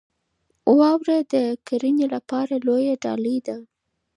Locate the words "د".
1.33-1.35